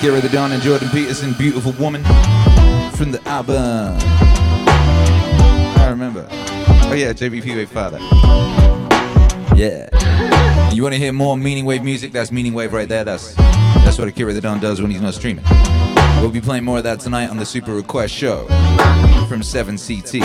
[0.08, 2.01] Yo, the Don and Jordan Peterson, Beautiful Woman
[2.93, 3.97] from the album.
[5.76, 6.26] I remember.
[6.32, 7.97] Oh yeah, JBP Wave Father.
[9.53, 9.89] Yeah.
[10.74, 12.14] You want to hear more Meaningwave music?
[12.14, 13.03] That's Meaningwave right there.
[13.03, 15.43] That's that's what Akira the Don does when he's not streaming.
[16.22, 18.45] We'll be playing more of that tonight on the Super Request Show
[19.28, 20.22] from 7CT.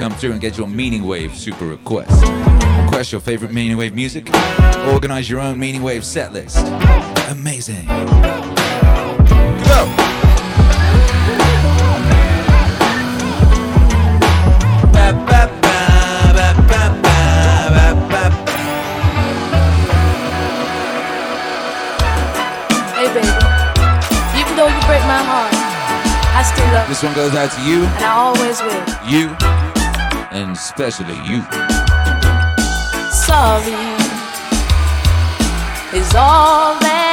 [0.00, 2.65] Come through and get your Meaningwave Super Request.
[2.96, 4.26] Request your favorite Meaningwave music.
[4.86, 6.66] Organize your own Meaningwave set list.
[7.28, 7.84] Amazing.
[7.84, 7.92] Go!
[22.94, 23.28] Hey, baby.
[24.40, 25.52] Even though you break my heart,
[26.32, 26.88] I still love.
[26.88, 28.86] This one goes out to you, And I always will.
[29.06, 29.36] you,
[30.32, 31.44] and especially you.
[33.26, 33.72] Sorry
[35.98, 37.05] is all that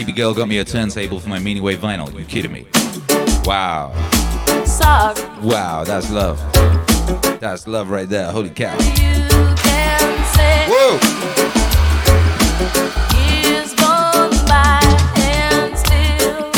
[0.00, 2.10] baby girl got me a turntable for my Meaningwave vinyl.
[2.18, 2.64] You kidding me?
[3.44, 3.92] Wow.
[4.64, 6.40] sorry, Wow, that's love.
[7.38, 8.32] That's love right there.
[8.32, 8.74] Holy cow.
[10.70, 10.92] Whoa!
[13.14, 13.74] Years
[15.18, 16.50] and still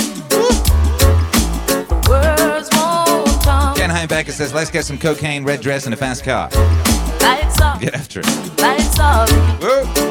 [1.89, 3.77] the words won't come.
[3.77, 6.49] Ken Heimbecker says, let's get some cocaine, red dress, and a fast car.
[7.81, 10.02] Get after it.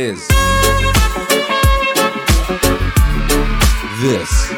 [0.00, 0.26] Is
[4.00, 4.49] this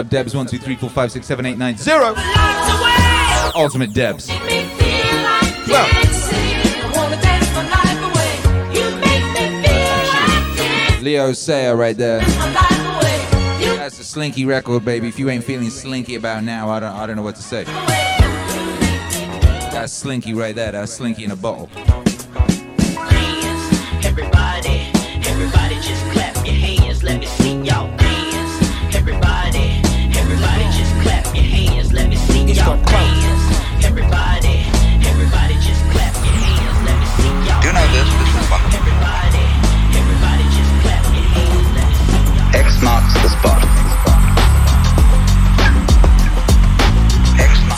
[0.00, 0.34] up, Debs?
[0.34, 2.14] One, two, three, four, five, six, seven, eight, nine, zero.
[3.54, 4.28] Ultimate Debs.
[4.28, 4.40] Well.
[5.70, 8.38] I wanna dance my life away.
[10.96, 12.20] You Leo Sayer right there.
[13.76, 15.08] That's a slinky record, baby.
[15.08, 17.64] If you ain't feeling slinky about now, I don't, I don't know what to say.
[19.70, 20.72] That's slinky right there.
[20.72, 21.68] That's slinky in a bottle.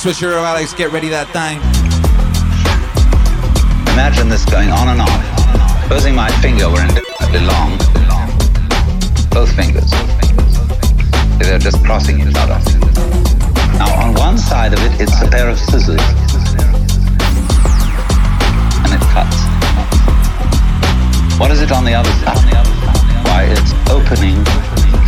[0.02, 1.62] Switcheroo Alex, get ready that thing.
[3.94, 5.18] Imagine this going on and on.
[5.86, 7.78] Supposing my finger were indefinitely long.
[9.30, 9.86] Both fingers.
[11.38, 12.58] They're just crossing each other.
[13.78, 16.02] Now, on one side of it, it's a pair of scissors.
[18.82, 19.38] And it cuts.
[21.38, 22.42] What is it on the other side?
[23.30, 24.42] Why, it's opening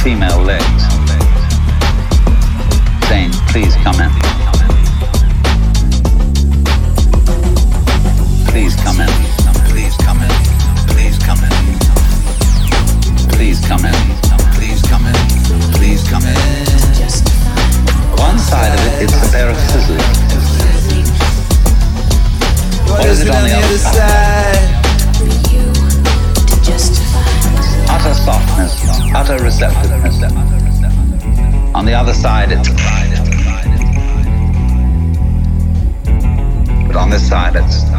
[0.06, 0.86] female legs.
[3.10, 4.53] Saying, please come in.
[8.54, 9.08] Please come in.
[9.66, 10.30] Please come in.
[10.86, 11.50] Please come in.
[13.34, 13.92] Please come in.
[14.54, 15.14] Please come in.
[15.74, 16.36] Please come in.
[18.16, 20.00] One side of it's a pair of scissors.
[22.88, 24.70] What is it on the other side?
[27.90, 28.80] Utter softness,
[29.16, 30.22] utter receptiveness.
[31.74, 32.68] On the other side, it's.
[36.86, 37.93] But on this side, it's.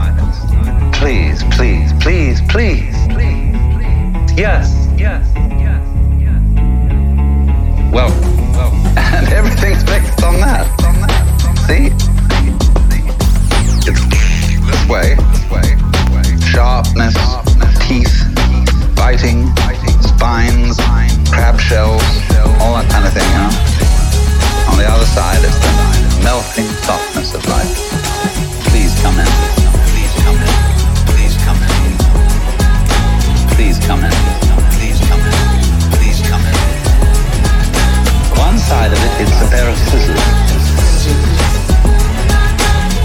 [1.05, 2.95] Please, please, please, please.
[4.35, 5.79] Yes, yes, yes,
[6.17, 6.41] yes.
[7.93, 8.11] Well,
[8.97, 10.65] and everything's based on that.
[11.67, 11.93] See?
[13.85, 14.01] It's
[14.65, 15.15] this way,
[16.41, 17.13] sharpness,
[17.85, 18.25] teeth,
[18.95, 19.45] biting,
[20.01, 20.79] spines,
[21.29, 22.01] crab shells,
[22.61, 23.53] all that kind of thing, you know?
[24.71, 25.69] On the other side, it's the
[26.23, 27.77] melting softness of life.
[28.71, 29.64] Please come in.
[33.85, 34.11] Come in.
[34.73, 35.33] Please come in.
[35.93, 36.57] Please come in.
[38.37, 40.19] One side of it's a pair of scissors.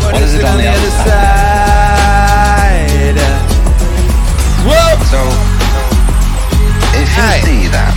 [0.02, 1.20] What is it on the other side?
[4.65, 4.97] Whoa!
[5.12, 5.20] So,
[6.97, 7.94] if you see that,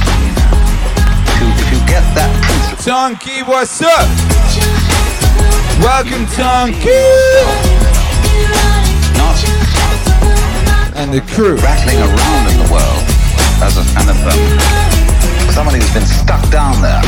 [1.27, 2.84] if you, if you get that principle,
[3.47, 4.07] what's up?
[5.80, 7.64] Welcome, Tonky!
[10.95, 11.55] And the crew.
[11.57, 13.06] rattling around world
[13.62, 14.41] as a kind of um,
[15.54, 17.02] somebody who's been stuck down there.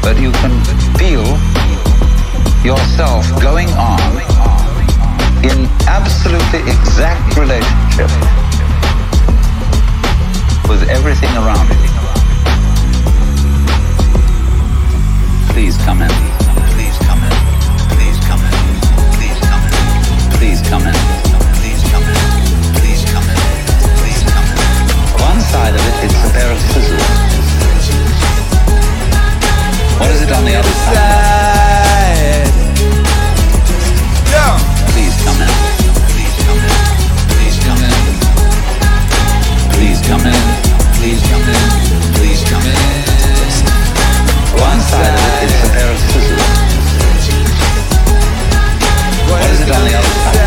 [0.00, 0.56] But you can
[0.96, 1.28] feel
[2.64, 4.00] yourself going on
[5.44, 8.10] in absolutely exact relationship
[10.68, 11.90] with everything around you.
[15.52, 16.10] Please come in.
[16.72, 17.36] Please come in.
[17.94, 18.54] Please come in.
[19.16, 20.38] Please come in.
[20.38, 21.09] Please come in.
[25.50, 27.02] Side of it's a pair of scissors.
[29.98, 32.50] What is it on the other side?
[34.94, 35.50] Please come in.
[36.14, 36.74] Please come in.
[37.34, 37.98] Please come in.
[39.74, 40.40] Please come in.
[40.98, 41.66] Please come in.
[42.14, 42.78] Please come in.
[44.54, 46.46] One side of it's a pair of scissors.
[49.30, 50.39] What is it on the other side?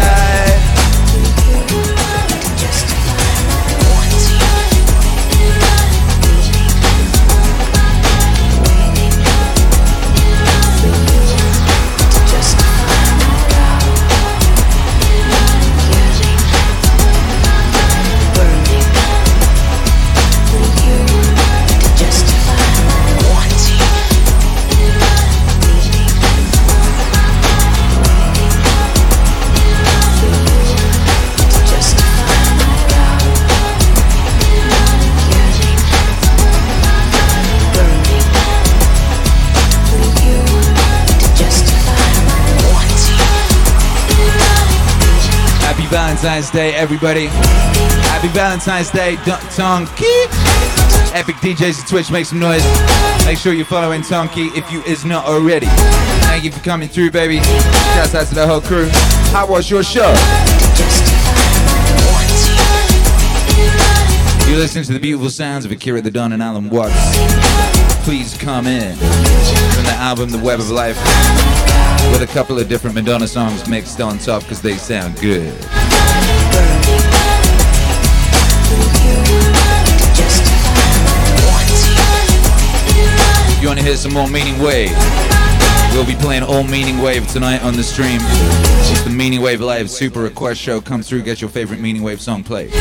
[46.23, 47.25] Valentine's Day, everybody.
[47.25, 50.23] Happy Valentine's Day, Don- Tonky.
[51.13, 52.63] Epic DJs at Twitch, make some noise.
[53.25, 55.65] Make sure you're following Tonky if you is not already.
[56.31, 57.39] Thank you for coming through, baby.
[57.93, 58.87] Shouts out to the whole crew.
[59.33, 60.07] How was your show?
[64.47, 66.95] You're listening to the beautiful sounds of Akira the Don and Alan Watts.
[68.05, 68.95] Please come in.
[68.95, 70.95] From the album The Web of Life.
[72.13, 75.53] With a couple of different Madonna songs mixed on top because they sound good.
[83.63, 84.91] you want to hear some more Meaningwave,
[85.93, 88.19] we'll be playing all Meaningwave tonight on the stream.
[88.21, 90.81] It's the Meaningwave Live Super Request Show.
[90.81, 92.71] Come through, get your favorite Meaningwave song played.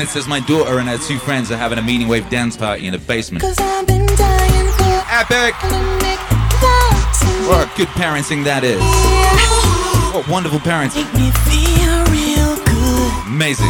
[0.00, 2.92] Smith says my daughter and her two friends are having a Meaningwave dance party in
[2.94, 3.44] the basement.
[3.44, 5.54] Cause I've been dying for Epic!
[7.46, 8.80] What good parenting that is.
[10.14, 11.04] What wonderful parenting.
[11.04, 13.26] Make me feel real good.
[13.28, 13.68] Amazing.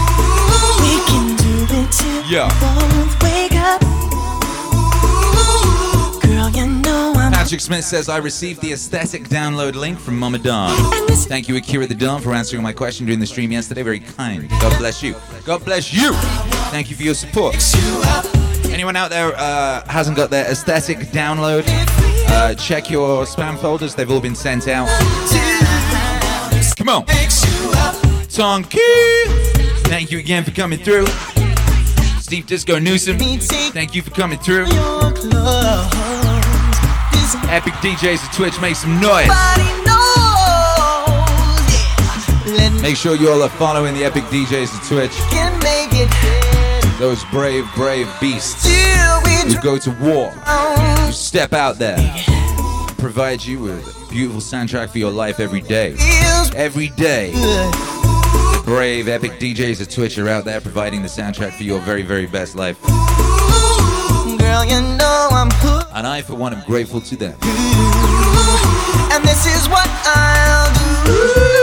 [0.78, 3.40] We can do it till Yeah.
[7.51, 10.70] Patrick Smith says I received the aesthetic download link from Mama Don.
[11.27, 13.82] Thank you, Akira the Don, for answering my question during the stream yesterday.
[13.82, 14.48] Very kind.
[14.48, 15.16] God bless you.
[15.44, 16.12] God bless you.
[16.70, 17.56] Thank you for your support.
[18.66, 21.64] Anyone out there uh, hasn't got their aesthetic download?
[22.28, 23.97] Uh, check your spam folders.
[23.97, 24.86] They've all been sent out.
[26.77, 27.05] Come on.
[28.31, 28.78] Tonky.
[29.89, 31.06] Thank you again for coming through.
[32.20, 33.18] Steve Disco Newsom.
[33.18, 34.66] Thank you for coming through.
[37.48, 39.28] Epic DJs at Twitch, make some noise.
[42.82, 45.12] Make sure you all are following the Epic DJs at Twitch.
[45.31, 46.98] can make it.
[46.98, 51.98] Those brave, brave beasts who go to war, who step out there,
[52.98, 55.94] provide you with a beautiful soundtrack for your life every day.
[56.57, 57.31] Every day.
[57.31, 62.02] The brave, epic DJs at Twitch are out there providing the soundtrack for your very,
[62.02, 62.81] very best life.
[64.39, 65.80] Girl, you know I'm.
[65.93, 67.37] And I, for one, am grateful to them.
[69.12, 70.73] And this is what I'll
[71.05, 71.60] do.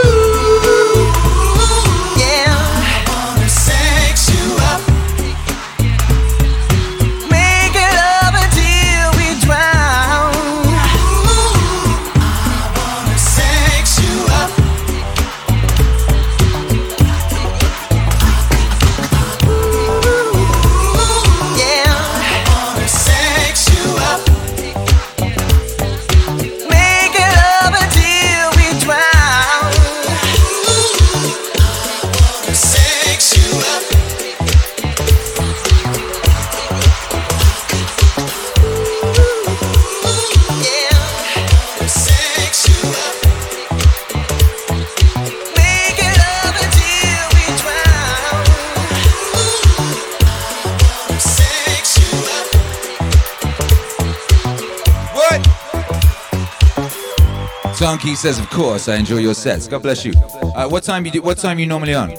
[57.98, 59.68] Tonky says, of course, I enjoy your sets.
[59.68, 60.14] God bless you.
[60.14, 61.22] Uh, what time you do?
[61.24, 62.11] What time you normally on?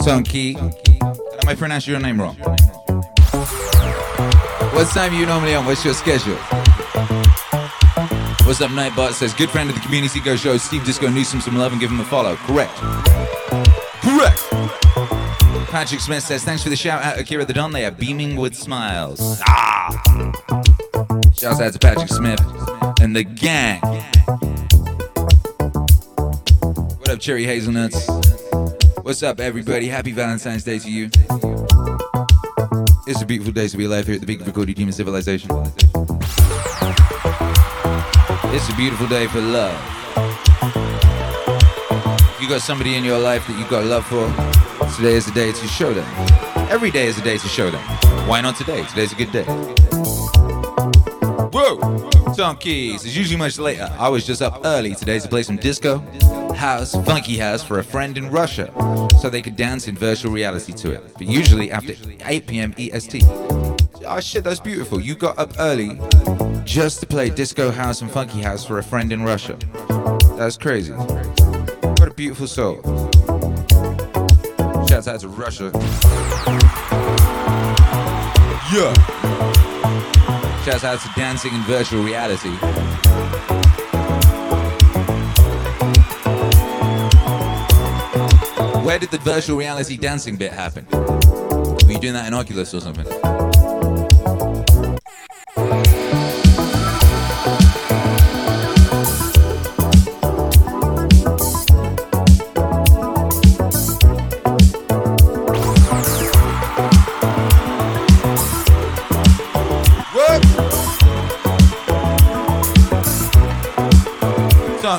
[0.00, 0.56] Tonky.
[0.56, 2.36] Am I pronouncing your name wrong?
[4.72, 5.66] What time you normally on?
[5.66, 6.36] What's your schedule?
[8.46, 11.56] What's up, Nightbot says, good friend of the Community Go Show, Steve Disco Newsom, some
[11.58, 12.36] love and give him a follow.
[12.36, 12.74] Correct.
[14.00, 14.40] Correct.
[15.70, 17.72] Patrick Smith says, thanks for the shout out, Akira the Don.
[17.72, 19.38] They are beaming with smiles.
[19.46, 20.02] Ah!
[21.36, 22.40] Shouts out to Patrick Smith
[23.02, 23.82] and the gang.
[27.30, 28.08] Cherry Hazelnuts?
[29.02, 29.86] What's up, everybody?
[29.86, 31.04] Happy Valentine's Day to you.
[33.06, 35.48] It's a beautiful day to be alive here at the peak Big Recorded Human Civilization.
[38.52, 39.78] It's a beautiful day for love.
[42.40, 44.26] You got somebody in your life that you've got love for.
[44.96, 46.06] Today is the day to show them.
[46.68, 47.80] Every day is a day to show them.
[48.26, 48.84] Why not today?
[48.86, 49.44] Today's a good day.
[51.52, 52.10] Whoa!
[52.34, 53.04] Tom Keys.
[53.04, 53.88] It's usually much later.
[53.98, 55.98] I was just up early today to play some disco,
[56.60, 58.70] house, funky house for a friend in Russia
[59.18, 61.02] so they could dance in virtual reality to it.
[61.14, 62.74] But usually after 8 p.m.
[62.76, 63.24] EST.
[64.06, 65.00] Oh shit, that's beautiful.
[65.00, 65.98] You got up early
[66.64, 69.56] just to play disco house and funky house for a friend in Russia.
[70.36, 70.92] That's crazy.
[70.92, 72.82] What a beautiful soul.
[74.86, 75.70] Shouts out to Russia.
[78.70, 78.92] Yeah.
[80.64, 83.09] Shouts out to dancing in virtual reality.
[88.82, 90.86] Where did the virtual reality dancing bit happen?
[90.90, 93.49] Were you doing that in Oculus or something?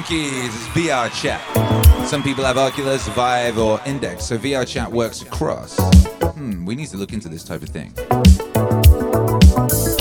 [0.01, 2.07] Donkeys, it's VRChat.
[2.07, 5.77] Some people have Oculus, Vive, or Index, so VRChat works across.
[6.33, 7.93] Hmm, we need to look into this type of thing.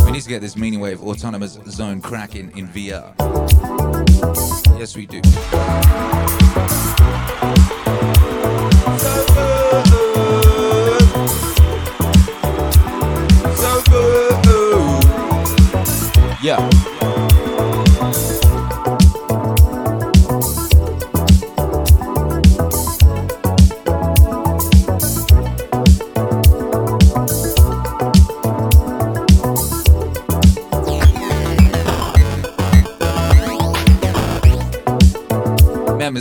[0.06, 3.14] We need to get this Meaningwave autonomous zone cracking in VR.
[4.78, 5.20] Yes, we do.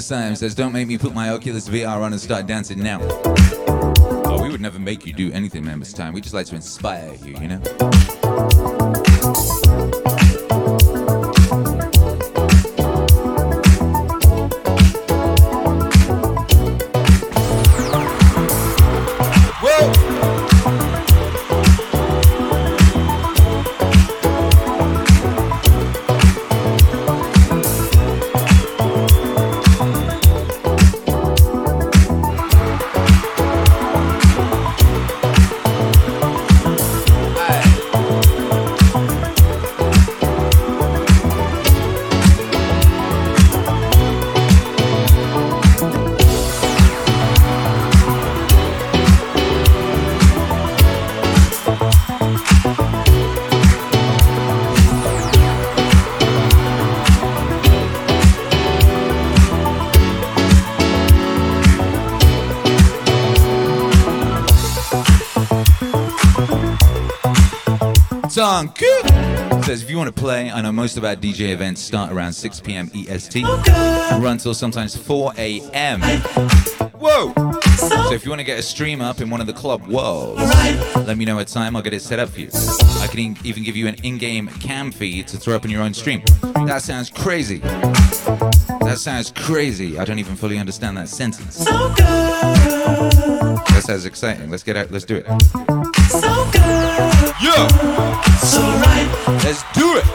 [0.09, 2.97] Says, Don't make me put my Oculus VR on and start dancing now.
[4.25, 6.13] Oh, we would never make you do anything, Members Time.
[6.13, 7.88] We just like to inspire you, you know?
[69.69, 72.33] Says if you want to play, I know most of our DJ events start around
[72.33, 72.89] 6 p.m.
[72.95, 76.01] EST, run till sometimes 4 a.m.
[76.97, 77.31] Whoa!
[77.75, 80.41] So if you want to get a stream up in one of the club worlds,
[81.05, 81.75] let me know a time.
[81.75, 82.49] I'll get it set up for you.
[82.99, 85.93] I can even give you an in-game cam feed to throw up in your own
[85.93, 86.23] stream.
[86.65, 87.59] That sounds crazy.
[87.59, 89.99] That sounds crazy.
[89.99, 91.57] I don't even fully understand that sentence.
[91.57, 91.89] So
[93.69, 94.49] That sounds exciting.
[94.49, 94.89] Let's get out.
[94.89, 96.88] Let's do it.
[97.41, 97.67] Yeah.
[99.43, 100.05] Let's do it.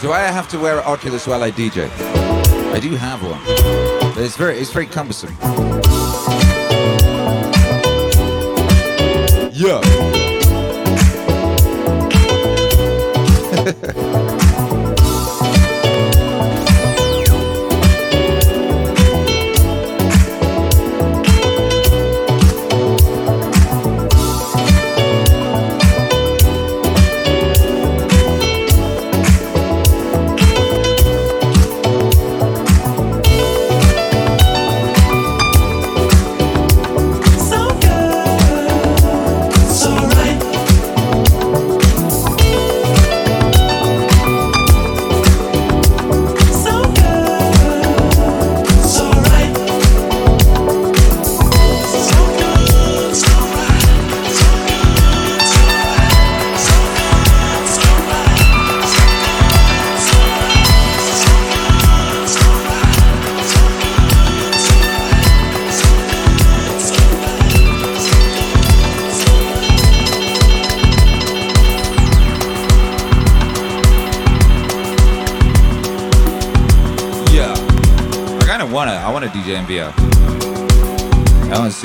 [0.00, 1.88] Do I have to wear an Oculus while I DJ?
[2.72, 3.40] I do have one,
[4.14, 5.36] but it's very it's very cumbersome.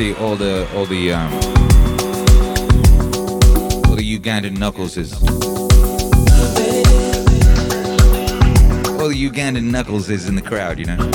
[0.04, 1.32] See all the all the um
[3.88, 5.14] all the Ugandan knuckleses.
[9.00, 11.13] All the Ugandan knuckleses in the crowd, you know.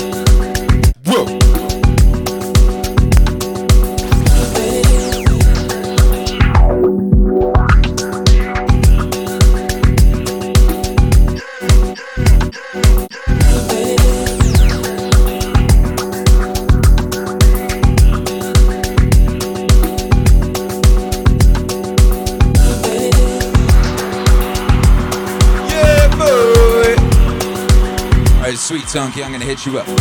[29.48, 29.97] Hit you up.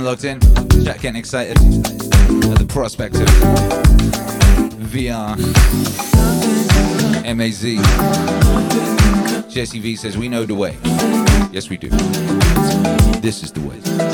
[0.00, 0.40] Locked in.
[0.82, 3.28] Jack getting excited at the prospect of
[4.88, 5.36] VR.
[7.36, 7.62] MAZ.
[9.52, 10.76] Jesse V says, We know the way.
[11.52, 11.90] Yes, we do.
[13.20, 14.09] This is the way.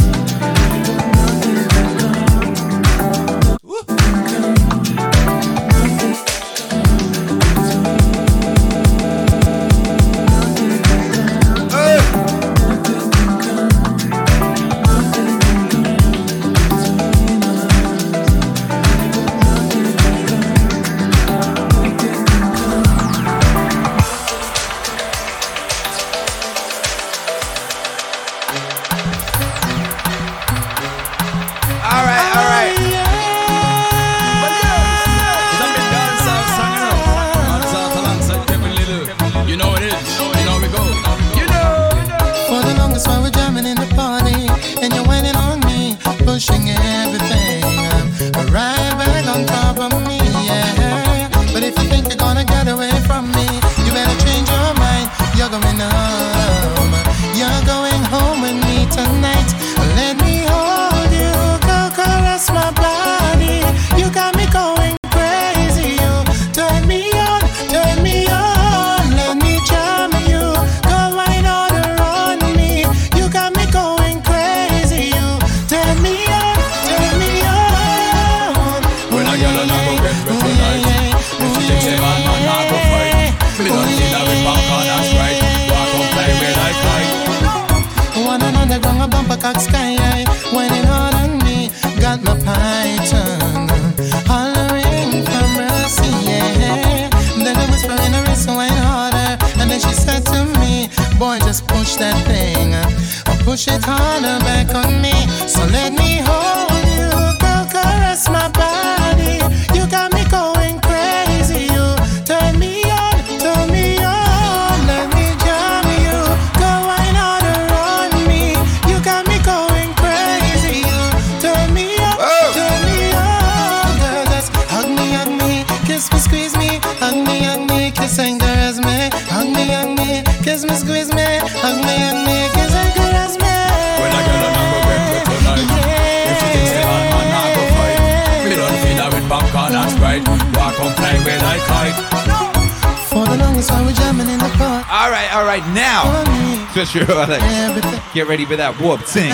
[148.27, 149.31] Get ready for that warp thing.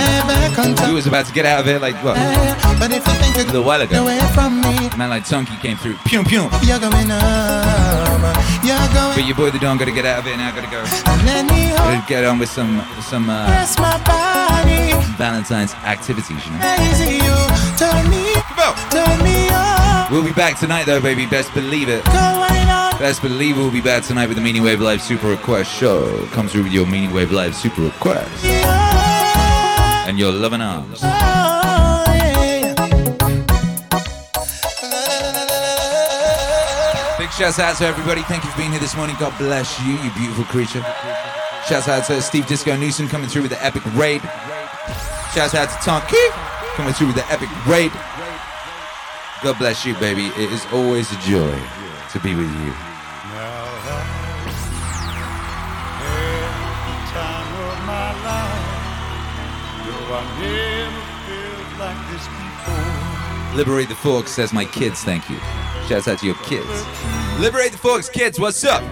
[0.86, 2.14] We was about to get out of here like what?
[2.18, 4.04] A little while ago.
[4.98, 5.96] Man like Tunky came through.
[6.04, 6.50] Pew pew.
[9.16, 10.84] But your boy the Don gotta get out of it now, gotta go.
[11.72, 13.48] Gotta get on with some some uh.
[15.16, 16.58] Valentine's activities, you know.
[20.10, 21.24] We'll be back tonight though, baby.
[21.24, 22.04] Best believe it.
[22.98, 26.26] Best believe we'll be back tonight with the Meaningwave Live Super Request show.
[26.32, 28.81] Come through with your Meaningwave Live Super Request
[30.06, 31.00] and your loving arms.
[37.18, 38.22] Big shouts out to everybody.
[38.22, 39.16] Thank you for being here this morning.
[39.18, 40.84] God bless you, you beautiful creature.
[41.68, 44.20] Shouts out to Steve Disco Newsom coming through with the epic raid.
[45.34, 46.30] Shouts out to Tonki
[46.74, 47.92] coming through with the epic raid.
[49.42, 50.26] God bless you, baby.
[50.42, 51.58] It is always a joy
[52.10, 52.91] to be with you.
[63.54, 65.36] Liberate the Forks says, my kids, thank you.
[65.86, 66.66] Shouts out to your kids.
[67.38, 68.82] Liberate the Forks, kids, what's up?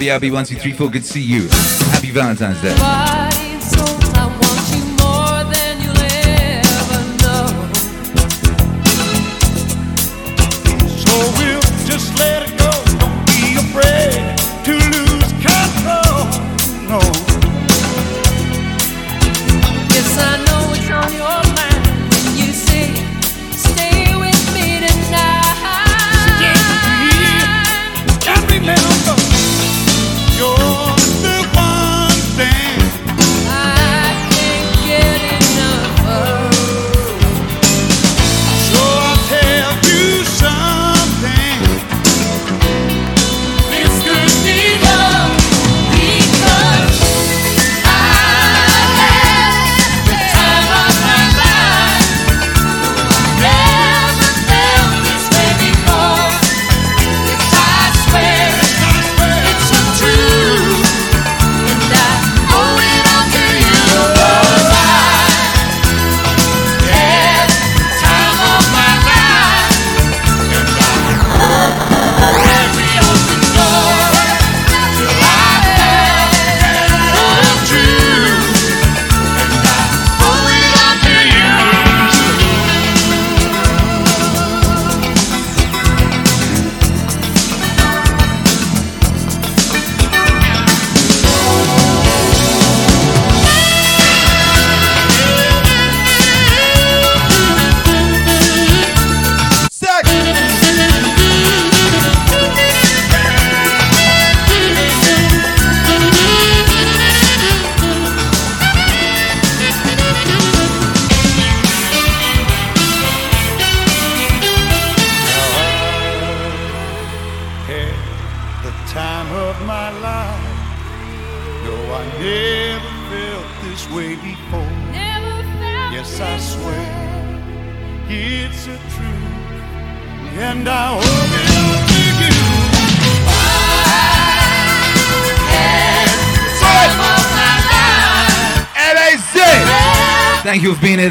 [0.00, 1.48] Yabby Yabby123, 4 good to see you.
[1.92, 3.19] Happy Valentine's Day.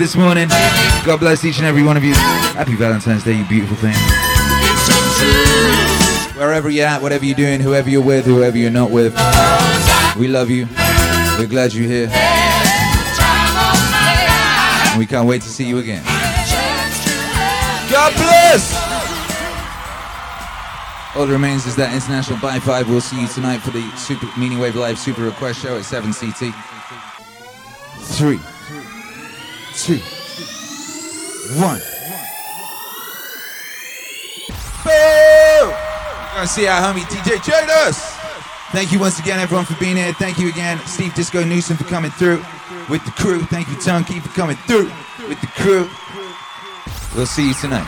[0.09, 0.47] this morning.
[1.05, 2.13] God bless each and every one of you.
[2.57, 3.93] Happy Valentine's Day, you beautiful thing.
[6.35, 9.13] Wherever you're at, whatever you're doing, whoever you're with, whoever you're not with,
[10.17, 10.67] we love you.
[11.37, 12.09] We're glad you're here.
[14.89, 16.03] And we can't wait to see you again.
[17.91, 18.73] God bless!
[21.15, 24.25] All that remains is that International by 5 We'll see you tonight for the Super
[24.37, 26.51] Meaningwave Live Super Request Show at 7 CT.
[28.17, 28.39] Three
[29.89, 29.97] two,
[31.59, 31.81] one.
[34.83, 35.73] Boom!
[36.35, 37.97] You're see our homie DJ Jadis.
[38.71, 40.13] Thank you once again, everyone, for being here.
[40.13, 42.45] Thank you again, Steve Disco Newsom, for coming through
[42.87, 43.41] with the crew.
[43.45, 44.91] Thank you, Tunky, for coming through
[45.27, 45.89] with the crew.
[47.15, 47.87] We'll see you tonight.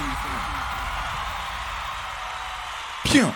[3.06, 3.32] Pew!